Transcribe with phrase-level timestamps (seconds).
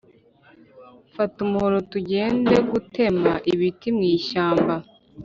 [1.13, 4.73] Fata umuhoro tugegutema ibiti mwishyamba